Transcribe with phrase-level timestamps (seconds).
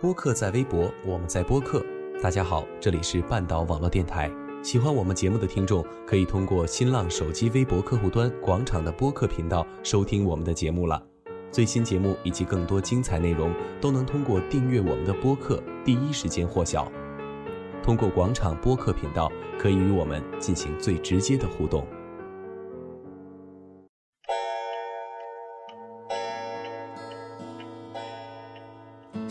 [0.00, 1.84] 播客在微博，我们在播客。
[2.22, 4.30] 大家好，这里是半岛网络电台。
[4.62, 11.04] 喜欢我们节目的听众，可以通过新浪手机微博客户端“广场”的播客频道收听我们的节目了。
[11.50, 16.88] 最新节目以及更多精彩内容，都能通过订阅我们的播客第一时间获晓。
[17.82, 19.28] 通过广场播客频道，
[19.58, 21.84] 可以与我们进行最直接的互动。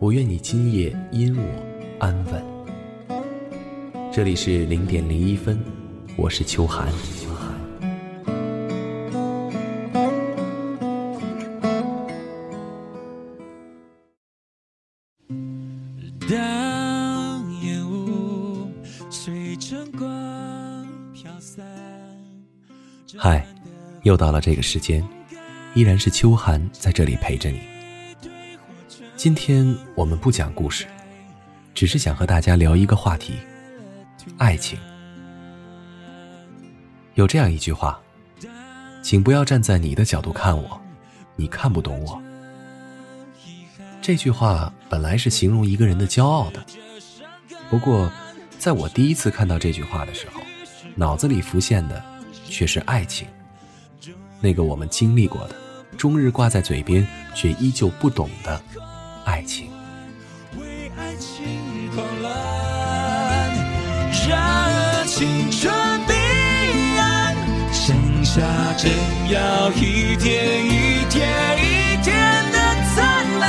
[0.00, 1.44] 我愿你今夜因我
[1.98, 2.42] 安稳。
[4.10, 5.62] 这里是零点零一分，
[6.16, 6.90] 我是秋寒。
[16.26, 18.66] 当烟雾
[19.10, 21.62] 随晨光飘散
[23.18, 23.46] 嗨，
[24.04, 25.06] 又到了这个时间，
[25.74, 27.60] 依然是秋寒在这里陪着你。
[29.22, 30.86] 今天我们不讲故事，
[31.74, 33.34] 只是想和大家聊一个话题：
[34.38, 34.78] 爱情。
[37.16, 38.00] 有这样一句话，
[39.02, 40.80] 请不要站在你的角度看我，
[41.36, 42.22] 你看不懂我。
[44.00, 46.64] 这句话本来是形容一个人的骄傲的，
[47.68, 48.10] 不过，
[48.58, 50.40] 在我第一次看到这句话的时候，
[50.94, 52.02] 脑子里浮现的
[52.46, 53.28] 却是爱情，
[54.40, 55.54] 那个我们经历过的，
[55.98, 58.58] 终日挂在嘴边却依旧不懂的。
[59.24, 59.70] 爱情，
[60.58, 61.44] 为爱情
[61.94, 62.30] 狂乱，
[64.28, 65.72] 让青春
[66.06, 66.12] 彼
[66.98, 67.34] 岸，
[67.72, 68.40] 剩下
[68.76, 68.90] 正
[69.30, 72.12] 要一天一天一天
[72.52, 72.58] 的
[72.94, 73.48] 灿烂。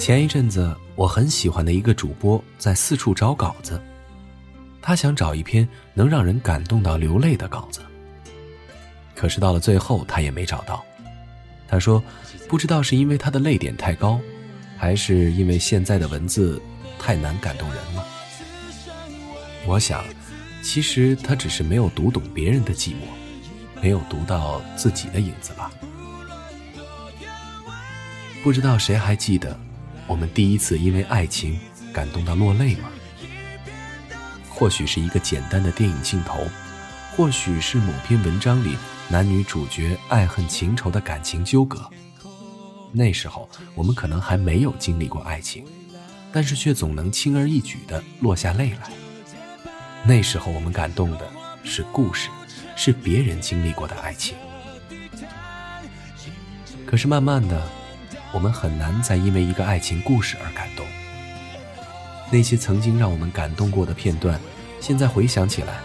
[0.00, 3.80] 前一阵子，我很喜欢的一个主播在四处找稿子，
[4.80, 7.80] 他想找一篇能让人感动到流泪的稿子。
[9.16, 10.84] 可是到了最后，他也没找到。
[11.66, 12.00] 他说
[12.48, 14.20] ：“不知道是因为他的泪点太高，
[14.76, 16.62] 还是因为现在的文字
[16.98, 18.06] 太难感动人了。”
[19.66, 20.04] 我想，
[20.62, 25.72] 其实他只是没有读懂别人的寂寞，没有读到自己的影子吧。
[28.44, 29.58] 不知道谁还记得，
[30.06, 31.58] 我们第一次因为爱情
[31.92, 32.90] 感动到落泪吗？
[34.48, 36.46] 或许是一个简单的电影镜头，
[37.16, 38.76] 或许是某篇文章里。
[39.08, 41.88] 男女主角爱恨情仇的感情纠葛，
[42.90, 45.64] 那时候我们可能还没有经历过爱情，
[46.32, 48.90] 但是却总能轻而易举地落下泪来。
[50.04, 51.30] 那时候我们感动的
[51.62, 52.28] 是故事，
[52.74, 54.36] 是别人经历过的爱情。
[56.84, 57.62] 可是慢慢的，
[58.32, 60.84] 我们很难再因为一个爱情故事而感动。
[62.30, 64.40] 那些曾经让我们感动过的片段，
[64.80, 65.78] 现在回想起来，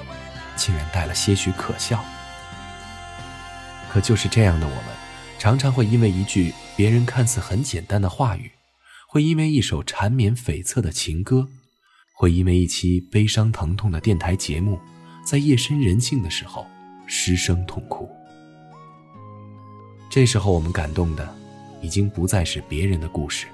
[0.55, 2.03] 竟然带了些许可笑。
[3.91, 4.85] 可就是这样的我们，
[5.37, 8.49] 常常会因为一句别人看似很简单的话语，
[9.05, 11.49] 会因为一首缠绵悱恻的情歌，
[12.15, 14.79] 会因为一期悲伤疼痛的电台节目，
[15.25, 16.65] 在夜深人静的时候
[17.05, 18.09] 失声痛哭。
[20.09, 21.35] 这时候我们感动的，
[21.81, 23.47] 已经不再是别人的故事，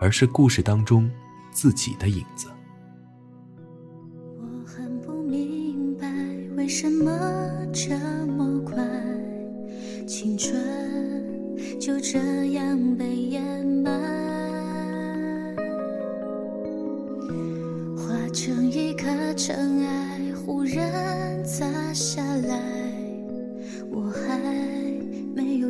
[0.00, 1.10] 而是故事当中
[1.50, 2.48] 自己的影子。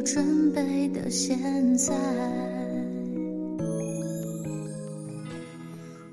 [0.06, 1.92] 准备的现在。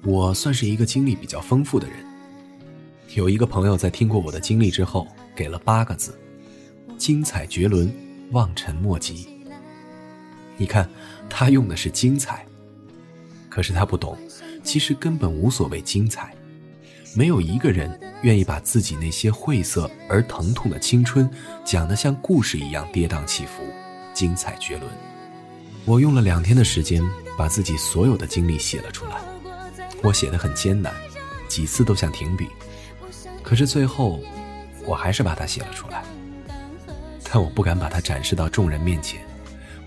[0.04, 1.98] 我算是一个经历比较丰富的人。
[3.13, 6.18] 有一个朋友在听过我的经历之后，给了八个字：
[6.98, 7.90] 精彩绝伦。
[8.31, 9.28] 望尘莫及。
[10.57, 10.89] 你看，
[11.30, 12.44] 他用的是精彩，
[13.48, 14.18] 可是他不懂，
[14.63, 16.34] 其实根本无所谓精彩。
[17.16, 21.30] 没有一个人愿意把自己那些晦涩而疼痛的青春
[21.63, 23.62] 讲得像故事一样跌宕起伏、
[24.13, 24.89] 精彩绝伦。
[25.86, 27.04] 我用了两天的时间，
[27.38, 29.18] 把自己所有的经历写了出来。
[30.01, 30.94] 我写的很艰难，
[31.48, 32.48] 几次都想停笔，
[33.42, 34.21] 可是最后，
[34.86, 36.04] 我还是把它写了出来。
[37.24, 39.19] 但我不敢把它展示到众人面前，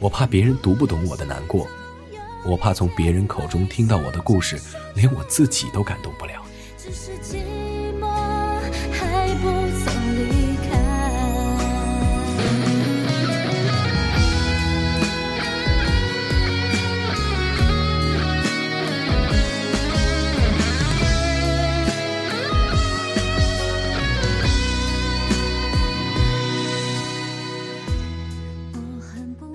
[0.01, 1.69] 我怕别人读不懂我的难过，
[2.45, 4.61] 我怕从别人口中听到我的故事，
[4.95, 6.45] 连我自己都感动不了。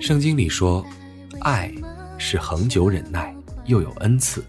[0.02, 0.84] 圣经里说，
[1.42, 1.72] 爱
[2.18, 3.32] 是恒久忍耐，
[3.66, 4.42] 又有恩赐；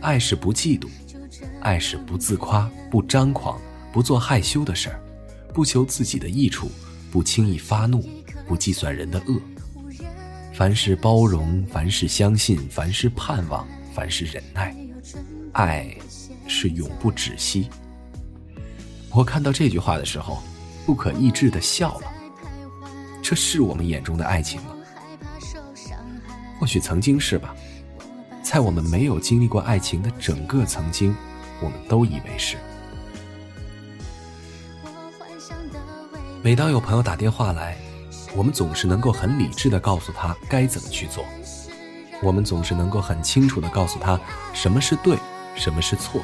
[0.00, 0.86] 爱是不嫉妒，
[1.60, 3.60] 爱是不自夸，不张狂，
[3.92, 5.00] 不做害羞的事儿，
[5.52, 6.70] 不求自己的益处，
[7.10, 8.08] 不轻易发怒，
[8.46, 9.40] 不计算人的恶。
[10.52, 14.72] 凡事包容，凡事相信，凡事盼望，凡事忍耐。
[15.50, 15.92] 爱
[16.46, 17.68] 是永不止息。
[19.10, 20.40] 我看到这句话的时候，
[20.86, 22.13] 不可抑制的笑了。
[23.24, 24.74] 这是我们眼中的爱情吗？
[26.60, 27.56] 或许曾经是吧，
[28.42, 31.16] 在我们没有经历过爱情的整个曾经，
[31.62, 32.58] 我们都以为是。
[36.42, 37.78] 每当有朋友打电话来，
[38.36, 41.24] 我们总是能够很理智的告诉他该怎么去做，
[42.22, 44.20] 我们总是能够很清楚的告诉他
[44.52, 45.16] 什么是对，
[45.56, 46.20] 什么是错。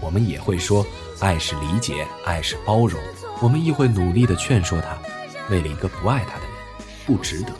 [0.00, 0.86] 我们也会说，
[1.20, 2.98] 爱是理解，爱是包容。
[3.42, 4.96] 我们亦会努力的劝说他。
[5.50, 6.52] 为了一个不爱他的人，
[7.06, 7.52] 不值得。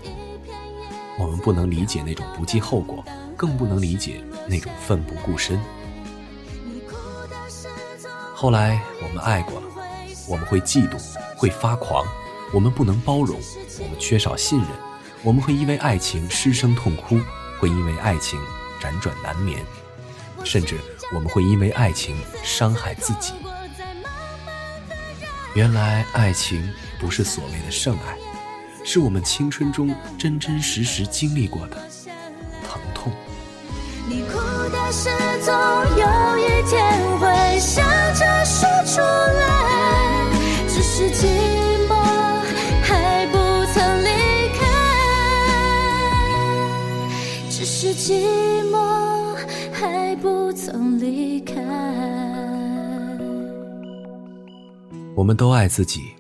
[1.19, 3.05] 我们不能理解那种不计后果，
[3.37, 5.61] 更不能理解那种奋不顾身。
[8.35, 9.67] 后来我们爱过了，
[10.27, 10.97] 我们会嫉妒，
[11.37, 12.05] 会发狂，
[12.53, 13.39] 我们不能包容，
[13.79, 14.69] 我们缺少信任，
[15.23, 17.21] 我们会因为爱情失声痛哭，
[17.61, 18.41] 会因为爱情
[18.81, 19.65] 辗转难眠，
[20.43, 20.81] 甚至
[21.15, 23.35] 我们会因为爱情伤害自己。
[25.55, 26.73] 原来爱情。
[27.01, 28.17] 不是所谓的圣爱，
[28.85, 31.77] 是我们青春中真真实实经历过的
[32.65, 33.13] 疼痛。
[34.09, 35.11] 你哭的时
[35.45, 35.53] 总
[35.99, 37.83] 有一天会笑
[55.15, 56.13] 我们都爱自己。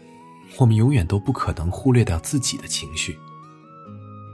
[0.59, 3.19] 我们永远都不可能忽略掉自己的情绪。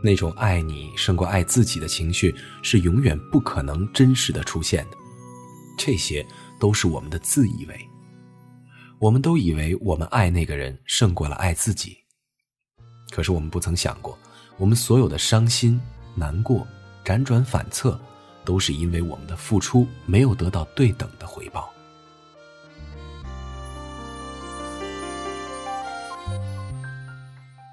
[0.03, 4.97] 那种爱你胜过爱自己的情绪，是永远不可能真实的出现的。
[5.79, 6.27] 这些
[6.59, 7.89] 都是我们的自以为。
[8.99, 11.97] 我们都以为我们爱那个人胜过了爱自己，
[13.11, 14.19] 可是我们不曾想过，
[14.57, 15.81] 我们所有的伤心、
[16.17, 16.67] 难过、
[17.05, 17.99] 辗转反侧，
[18.45, 21.73] 都是因为我们的付出没有得到对等的回报。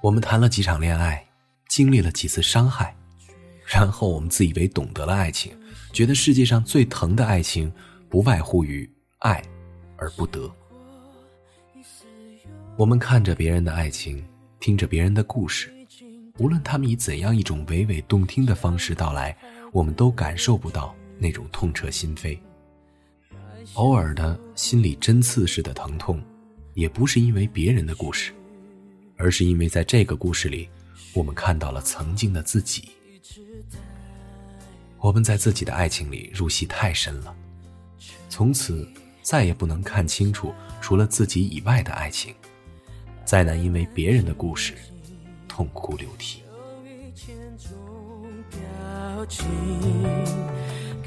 [0.05, 1.27] 我们谈了几场恋爱，
[1.67, 2.95] 经历了几次伤害，
[3.65, 5.51] 然后我们自以为懂得了爱情，
[5.93, 7.73] 觉得世界上最疼的爱情，
[8.07, 8.87] 不外乎于
[9.17, 9.43] 爱
[9.97, 10.47] 而不得。
[12.77, 14.23] 我们看着别人的爱情，
[14.59, 15.73] 听着别人的故事，
[16.37, 19.35] 无论他们以怎样一种娓娓动听的方式到来，
[19.71, 22.37] 我们都感受不到那种痛彻心扉。
[23.73, 26.21] 偶尔的心里针刺似的疼痛，
[26.75, 28.31] 也不是因为别人的故事。
[29.25, 30.69] 而是因为在这个故事里，
[31.11, 32.89] 我们看到了曾经的自己。
[34.99, 37.35] 我们在自己的爱情里入戏太深了，
[38.29, 38.87] 从此
[39.23, 42.35] 再也不能看清楚除了自己以外的爱情，
[43.25, 44.75] 再难因为别人的故事
[45.47, 46.43] 痛哭流涕。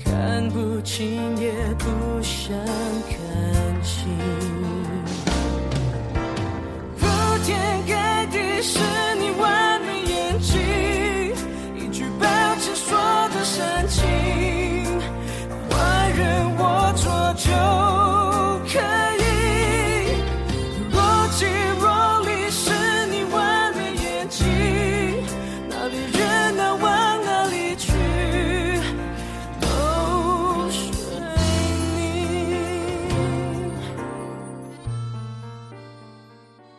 [0.05, 2.53] 看不清也不想
[3.09, 4.09] 看清。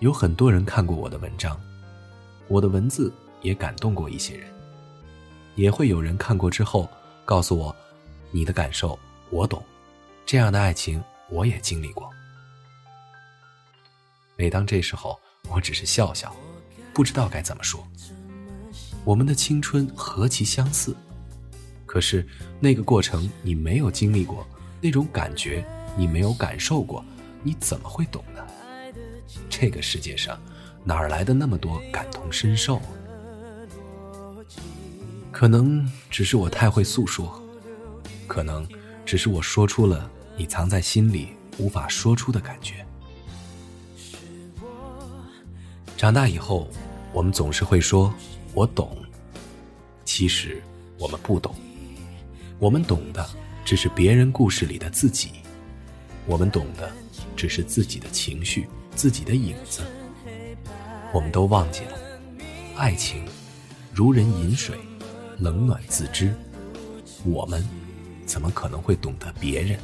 [0.10, 1.56] 有很多人看过我的文章，
[2.48, 3.14] 我的文字
[3.44, 4.52] 也感动过一些人，
[5.54, 6.90] 也会有人看过之后
[7.26, 7.76] 告诉我，
[8.32, 8.98] 你的感受
[9.30, 9.64] 我懂，
[10.26, 11.00] 这样的爱情
[11.30, 12.10] 我也经历过。
[14.36, 15.16] 每当这时候，
[15.48, 16.36] 我只是笑笑，
[16.92, 17.88] 不知道该怎么说。
[19.06, 20.98] 我们的青春何其相似，
[21.86, 22.28] 可是
[22.60, 24.44] 那个过程你没有经历过，
[24.82, 25.64] 那种感觉
[25.96, 27.06] 你没有感受过，
[27.44, 28.44] 你怎么会懂呢？
[29.50, 30.40] 这个世界上，
[30.84, 32.80] 哪儿来的那么多感同身受？
[35.32, 37.42] 可能只是我太会诉说，
[38.28, 38.68] 可能
[39.06, 42.86] 只是我说出了你藏在心里无法说出的感觉。
[45.98, 46.70] 长大以后，
[47.12, 48.14] 我们总是会说
[48.54, 48.98] “我懂”，
[50.06, 50.62] 其实
[50.98, 51.54] 我们不懂。
[52.58, 53.28] 我们懂的
[53.66, 55.32] 只是别人故事里的自己，
[56.26, 56.92] 我们懂的
[57.36, 58.68] 只是自己的情绪、
[59.00, 59.80] 自己的影子。
[61.14, 61.98] 我们都忘记了，
[62.76, 63.24] 爱情
[63.94, 64.78] 如人饮水。
[65.38, 66.34] 冷暖自知，
[67.24, 67.66] 我们
[68.26, 69.80] 怎么可能会懂得别人？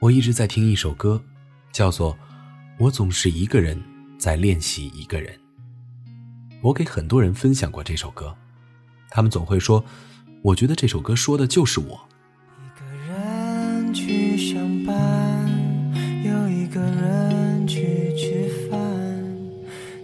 [0.00, 1.22] 我一直在听一首歌，
[1.72, 2.14] 叫做
[2.78, 3.78] 《我总是一个人
[4.18, 5.30] 在练习一个人》。
[6.62, 8.34] 我给很多人分享过这首歌，
[9.10, 9.84] 他们总会说
[10.40, 12.00] ：“我觉得这首歌说的就是我。”
[12.64, 15.46] 一个人去上班，
[16.24, 18.80] 又一个人去吃饭，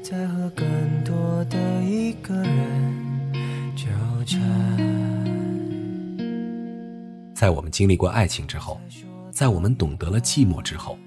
[0.03, 0.67] 在和更
[1.05, 3.33] 多的一个人
[3.75, 3.87] 纠
[4.27, 4.39] 缠。
[7.35, 8.79] 在我们经历过爱情之后。
[9.37, 10.99] 在我们懂得了寂寞之后，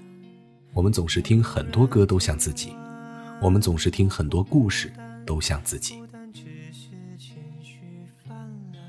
[0.72, 2.72] 我们总是听很多歌都像自己，
[3.42, 4.92] 我们总是听很多故事
[5.26, 5.96] 都像自己。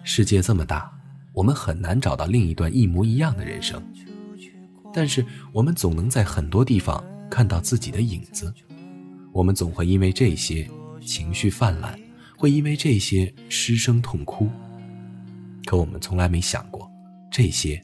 [0.03, 0.93] 世界这么大，
[1.33, 3.83] 我们很难找到另一段一模一样的人生，
[4.93, 8.53] 但是我们总能在很多地方看到自己的影子。
[9.31, 10.69] 我们总会因为这些
[11.03, 11.99] 情绪泛滥，
[12.37, 14.47] 会因为这些失声痛哭，
[15.65, 16.87] 可我们从来没想过
[17.31, 17.83] 这些。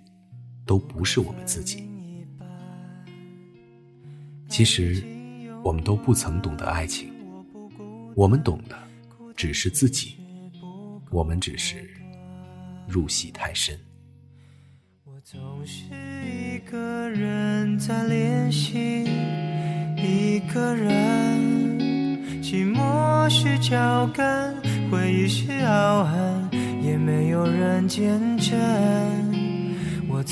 [0.68, 1.84] 都不是我们自己。
[4.50, 5.04] 其实，
[5.64, 7.12] 我们都不曾懂得爱情，
[8.16, 8.78] 我们懂的
[9.36, 10.16] 只是自己，
[11.10, 11.90] 我们只是
[12.88, 13.80] 入戏太深。
[15.04, 15.84] 我总是
[16.26, 19.04] 一个人在练习，
[19.96, 21.40] 一个人，
[22.42, 24.56] 寂寞是脚跟，
[24.90, 26.50] 回忆是傲寒，
[26.82, 29.37] 也没有人见证。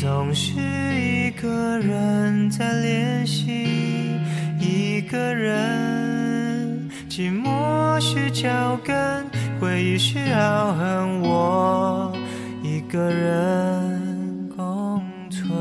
[0.05, 0.53] 总是
[1.01, 3.65] 一个人在练习，
[4.59, 9.25] 一个人，寂寞是脚跟，
[9.59, 12.15] 回忆是傲恨，我
[12.61, 15.51] 一个人共存。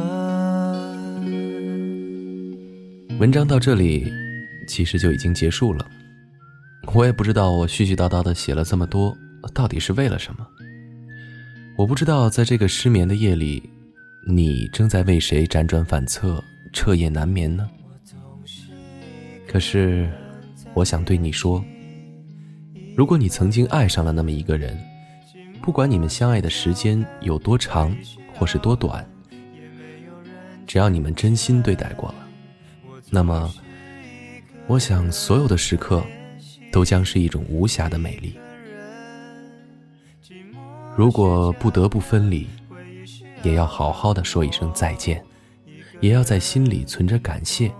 [3.19, 4.13] 文章到这里，
[4.69, 5.87] 其实就已经结束了。
[6.93, 9.17] 我也不知道我絮絮叨叨的写了这么多，
[9.55, 10.47] 到底是为了什么。
[11.79, 13.71] 我不知道在这个失眠的夜里。
[14.27, 17.69] 你正在为谁辗转反侧、彻夜难眠呢？
[19.47, 20.11] 可是，
[20.73, 21.63] 我想对你说：
[22.97, 24.79] 如果你曾经爱上了那么一个人，
[25.61, 27.95] 不管你们相爱的时间有多长
[28.33, 29.07] 或是多短，
[30.67, 32.15] 只要你们真心对待过了，
[33.11, 33.53] 那么，
[34.67, 36.03] 我想所有的时刻
[36.73, 38.35] 都将是一种无暇的美丽。
[40.97, 42.47] 如果不得不分离，
[43.45, 45.23] 也要好好的说一声再见，
[46.01, 47.71] 也要在心里存着感谢，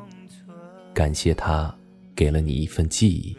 [0.93, 1.75] 感谢他
[2.15, 3.37] 给了你一份记忆。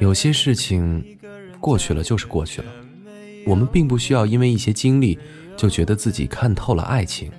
[0.00, 1.04] 有些事情
[1.60, 2.72] 过去了就是过去了，
[3.46, 5.18] 我们并不需要因为一些经历
[5.56, 7.30] 就觉得自己看透了爱情，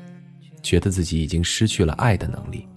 [0.61, 2.67] 觉得自己已经失去了爱的能力。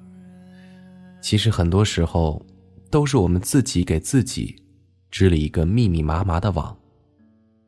[1.21, 2.45] 其实很多时候，
[2.90, 4.57] 都是我们自己给自己
[5.11, 6.76] 织了一个密密麻麻的网，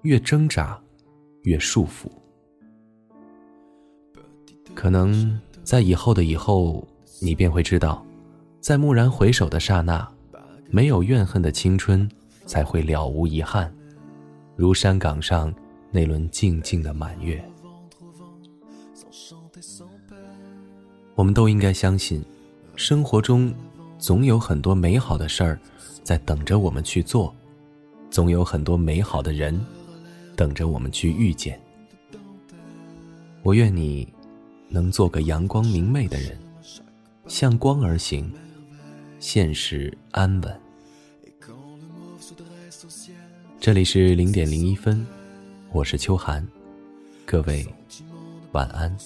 [0.02, 0.80] 越挣扎。
[1.48, 2.10] 越束缚，
[4.74, 6.86] 可能在以后的以后，
[7.22, 8.04] 你便会知道，
[8.60, 10.06] 在蓦然回首的刹那，
[10.68, 12.06] 没有怨恨的青春
[12.44, 13.74] 才会了无遗憾，
[14.56, 15.50] 如山岗上
[15.90, 17.42] 那轮静静的满月。
[21.14, 22.22] 我们都应该相信，
[22.76, 23.50] 生活中
[23.96, 25.58] 总有很多美好的事儿
[26.04, 27.34] 在等着我们去做，
[28.10, 29.58] 总有很多美好的人。
[30.38, 31.60] 等着我们去遇见。
[33.42, 34.06] 我愿你
[34.68, 36.38] 能做个阳光明媚的人，
[37.26, 38.32] 向光而行，
[39.18, 40.60] 现实安稳。
[43.58, 45.04] 这里是零点零一分，
[45.72, 46.46] 我是秋寒，
[47.26, 47.66] 各位
[48.52, 48.96] 晚安。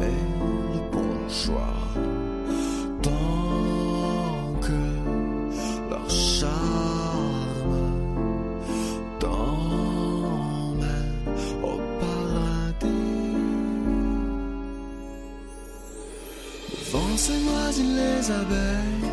[0.00, 1.76] le bon choix.
[3.02, 4.80] Tant que
[5.90, 7.76] leur charme
[9.18, 10.84] t'emmène
[11.62, 12.86] au paradis.
[16.70, 19.10] Le vent se noisille les abeilles,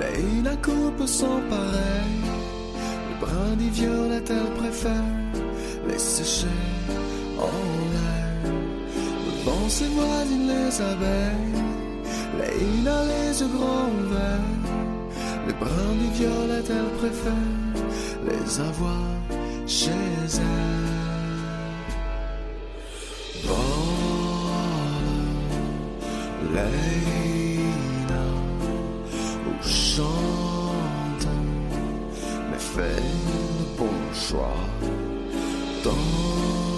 [0.00, 2.30] les coupe sont pareilles
[3.10, 5.08] Le brindis violet, elle préfère
[5.88, 6.46] les sécher
[7.38, 7.93] en
[9.64, 11.62] le vent ses voisines les abeilles.
[12.38, 14.52] Leïla les yeux grands ouverts.
[15.46, 17.32] Les brindis violettes, elle préfère
[18.28, 19.06] les avoir
[19.66, 19.90] chez
[20.36, 20.84] elle.
[23.44, 23.62] Vole,
[26.54, 28.26] Leïla,
[29.48, 31.28] ou chante,
[32.50, 34.62] mais fais le bon choix.
[35.82, 36.73] Tant